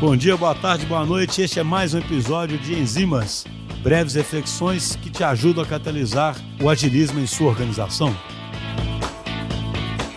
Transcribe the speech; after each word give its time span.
Bom 0.00 0.16
dia, 0.16 0.36
boa 0.36 0.54
tarde, 0.54 0.84
boa 0.86 1.06
noite. 1.06 1.40
Este 1.40 1.60
é 1.60 1.62
mais 1.62 1.94
um 1.94 1.98
episódio 1.98 2.58
de 2.58 2.74
Enzimas, 2.74 3.44
breves 3.80 4.14
reflexões 4.14 4.96
que 4.96 5.08
te 5.08 5.22
ajudam 5.22 5.62
a 5.62 5.66
catalisar 5.66 6.36
o 6.60 6.68
agilismo 6.68 7.20
em 7.20 7.26
sua 7.26 7.48
organização. 7.48 8.14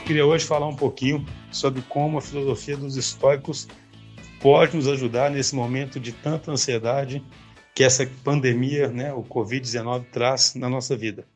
Queria 0.06 0.26
hoje 0.26 0.46
falar 0.46 0.68
um 0.68 0.76
pouquinho 0.76 1.24
sobre 1.52 1.84
como 1.84 2.18
a 2.18 2.22
filosofia 2.22 2.76
dos 2.76 2.98
estoicos 2.98 3.68
pode 4.42 4.76
nos 4.76 4.88
ajudar 4.88 5.30
nesse 5.30 5.56
momento 5.56 6.00
de 6.00 6.12
tanta 6.12 6.52
ansiedade 6.52 7.24
que 7.76 7.84
essa 7.84 8.06
pandemia, 8.24 8.88
né, 8.88 9.14
o 9.14 9.24
Covid-19 9.24 10.06
traz 10.12 10.56
na 10.56 10.68
nossa 10.68 10.98
vida. 10.98 11.28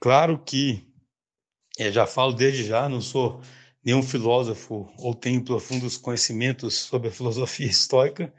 Claro 0.00 0.38
que, 0.38 0.86
é, 1.78 1.92
já 1.92 2.06
falo 2.06 2.32
desde 2.32 2.64
já, 2.64 2.88
não 2.88 3.02
sou 3.02 3.42
nenhum 3.84 4.02
filósofo 4.02 4.92
ou 4.98 5.14
tenho 5.14 5.44
profundos 5.44 5.96
conhecimentos 5.96 6.74
sobre 6.74 7.08
a 7.08 7.12
filosofia 7.12 7.66
estoica, 7.68 8.32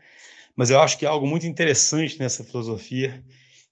mas 0.55 0.70
eu 0.70 0.80
acho 0.80 0.98
que 0.98 1.05
há 1.05 1.09
algo 1.09 1.26
muito 1.26 1.48
interessante 1.48 2.20
nessa 2.20 2.44
filosofia 2.44 3.23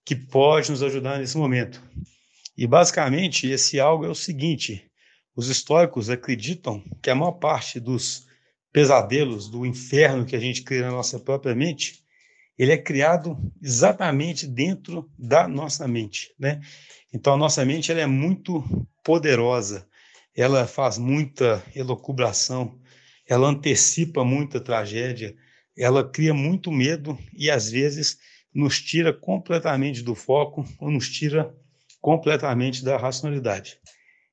que 0.05 0.15
pode 0.15 0.71
nos 0.71 0.81
ajudar 0.81 1.19
nesse 1.19 1.37
momento. 1.37 1.81
E 2.57 2.65
basicamente 2.65 3.47
esse 3.47 3.79
algo 3.79 4.05
é 4.05 4.09
o 4.09 4.15
seguinte: 4.15 4.89
os 5.35 5.49
estoicos 5.49 6.09
acreditam 6.09 6.83
que 7.01 7.09
a 7.09 7.15
maior 7.15 7.33
parte 7.33 7.79
dos 7.79 8.27
pesadelos 8.71 9.49
do 9.49 9.65
inferno 9.65 10.25
que 10.25 10.35
a 10.35 10.39
gente 10.39 10.63
cria 10.63 10.83
na 10.83 10.91
nossa 10.91 11.19
própria 11.19 11.55
mente, 11.55 12.03
ele 12.57 12.71
é 12.71 12.77
criado 12.77 13.37
exatamente 13.61 14.45
dentro 14.45 15.09
da 15.17 15.47
nossa 15.47 15.87
mente, 15.87 16.33
né? 16.37 16.59
Então 17.13 17.33
a 17.33 17.37
nossa 17.37 17.65
mente 17.65 17.91
ela 17.91 18.01
é 18.01 18.05
muito 18.05 18.63
poderosa 19.03 19.87
ela 20.41 20.65
faz 20.65 20.97
muita 20.97 21.63
elocubração, 21.75 22.79
ela 23.27 23.49
antecipa 23.49 24.23
muita 24.23 24.59
tragédia, 24.59 25.35
ela 25.77 26.07
cria 26.07 26.33
muito 26.33 26.71
medo 26.71 27.17
e 27.33 27.51
às 27.51 27.69
vezes 27.69 28.17
nos 28.53 28.81
tira 28.81 29.13
completamente 29.13 30.01
do 30.01 30.15
foco 30.15 30.65
ou 30.79 30.89
nos 30.89 31.09
tira 31.09 31.53
completamente 31.99 32.83
da 32.83 32.97
racionalidade. 32.97 33.77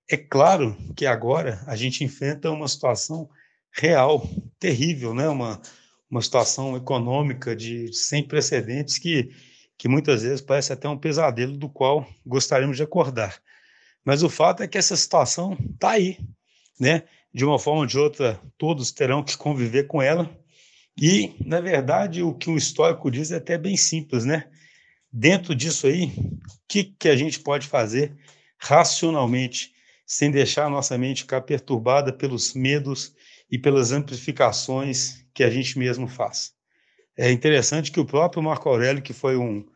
É 0.08 0.16
claro 0.16 0.76
que 0.96 1.04
agora 1.04 1.60
a 1.66 1.74
gente 1.74 2.04
enfrenta 2.04 2.50
uma 2.52 2.68
situação 2.68 3.28
real, 3.72 4.24
terrível, 4.60 5.12
né? 5.12 5.28
uma, 5.28 5.60
uma 6.08 6.22
situação 6.22 6.76
econômica 6.76 7.54
de 7.56 7.92
sem 7.92 8.22
precedentes 8.22 8.96
que, 8.98 9.30
que 9.76 9.88
muitas 9.88 10.22
vezes 10.22 10.40
parece 10.40 10.72
até 10.72 10.88
um 10.88 10.96
pesadelo 10.96 11.56
do 11.56 11.68
qual 11.68 12.06
gostaríamos 12.24 12.76
de 12.76 12.84
acordar. 12.84 13.42
Mas 14.06 14.22
o 14.22 14.30
fato 14.30 14.62
é 14.62 14.68
que 14.68 14.78
essa 14.78 14.96
situação 14.96 15.58
está 15.74 15.90
aí, 15.90 16.16
né? 16.78 17.02
De 17.34 17.44
uma 17.44 17.58
forma 17.58 17.80
ou 17.80 17.86
de 17.86 17.98
outra, 17.98 18.40
todos 18.56 18.92
terão 18.92 19.20
que 19.20 19.36
conviver 19.36 19.88
com 19.88 20.00
ela. 20.00 20.30
E, 20.96 21.34
na 21.44 21.60
verdade, 21.60 22.22
o 22.22 22.32
que 22.32 22.48
um 22.48 22.56
histórico 22.56 23.10
diz 23.10 23.32
é 23.32 23.36
até 23.36 23.58
bem 23.58 23.76
simples, 23.76 24.24
né? 24.24 24.48
Dentro 25.12 25.56
disso 25.56 25.88
aí, 25.88 26.04
o 26.04 26.38
que, 26.68 26.84
que 26.84 27.08
a 27.08 27.16
gente 27.16 27.40
pode 27.40 27.66
fazer 27.66 28.16
racionalmente, 28.58 29.74
sem 30.06 30.30
deixar 30.30 30.66
a 30.66 30.70
nossa 30.70 30.96
mente 30.96 31.22
ficar 31.22 31.40
perturbada 31.40 32.12
pelos 32.12 32.54
medos 32.54 33.12
e 33.50 33.58
pelas 33.58 33.90
amplificações 33.90 35.26
que 35.34 35.42
a 35.42 35.50
gente 35.50 35.78
mesmo 35.80 36.06
faz? 36.06 36.52
É 37.18 37.32
interessante 37.32 37.90
que 37.90 37.98
o 37.98 38.06
próprio 38.06 38.42
Marco 38.42 38.68
Aurélio, 38.68 39.02
que 39.02 39.12
foi 39.12 39.36
um, 39.36 39.66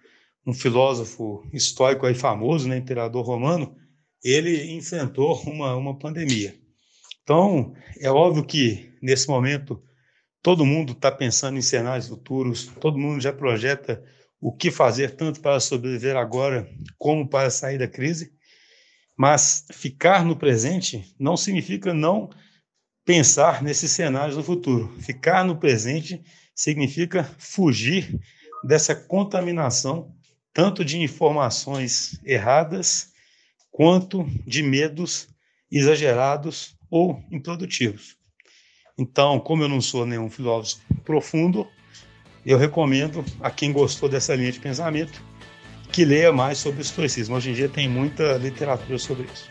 um 0.46 0.54
filósofo 0.54 1.44
estoico 1.52 2.06
aí 2.06 2.14
famoso, 2.14 2.68
né, 2.68 2.76
imperador 2.76 3.26
romano, 3.26 3.76
ele 4.22 4.72
enfrentou 4.72 5.40
uma, 5.42 5.74
uma 5.76 5.98
pandemia. 5.98 6.54
Então, 7.22 7.74
é 7.98 8.10
óbvio 8.10 8.44
que, 8.44 8.92
nesse 9.00 9.28
momento, 9.28 9.82
todo 10.42 10.66
mundo 10.66 10.92
está 10.92 11.10
pensando 11.10 11.58
em 11.58 11.62
cenários 11.62 12.08
futuros, 12.08 12.66
todo 12.80 12.98
mundo 12.98 13.20
já 13.20 13.32
projeta 13.32 14.02
o 14.40 14.52
que 14.52 14.70
fazer, 14.70 15.16
tanto 15.16 15.40
para 15.40 15.60
sobreviver 15.60 16.16
agora, 16.16 16.68
como 16.98 17.28
para 17.28 17.50
sair 17.50 17.78
da 17.78 17.86
crise. 17.86 18.32
Mas 19.16 19.66
ficar 19.72 20.24
no 20.24 20.34
presente 20.36 21.14
não 21.18 21.36
significa 21.36 21.92
não 21.92 22.30
pensar 23.04 23.62
nesses 23.62 23.90
cenários 23.92 24.36
no 24.36 24.42
futuro. 24.42 24.94
Ficar 25.00 25.44
no 25.44 25.58
presente 25.58 26.22
significa 26.54 27.24
fugir 27.38 28.18
dessa 28.64 28.94
contaminação, 28.94 30.14
tanto 30.52 30.84
de 30.84 30.98
informações 30.98 32.18
erradas 32.24 33.09
quanto 33.70 34.26
de 34.46 34.62
medos 34.62 35.28
exagerados 35.70 36.76
ou 36.90 37.22
improdutivos. 37.30 38.16
Então, 38.98 39.38
como 39.40 39.62
eu 39.62 39.68
não 39.68 39.80
sou 39.80 40.04
nenhum 40.04 40.28
filósofo 40.28 40.82
profundo, 41.04 41.66
eu 42.44 42.58
recomendo 42.58 43.24
a 43.40 43.50
quem 43.50 43.72
gostou 43.72 44.08
dessa 44.08 44.34
linha 44.34 44.52
de 44.52 44.60
pensamento 44.60 45.22
que 45.92 46.04
leia 46.04 46.32
mais 46.32 46.58
sobre 46.58 46.80
o 46.80 46.82
estoicismo. 46.82 47.36
Hoje 47.36 47.50
em 47.50 47.54
dia 47.54 47.68
tem 47.68 47.88
muita 47.88 48.36
literatura 48.36 48.98
sobre 48.98 49.26
isso. 49.32 49.48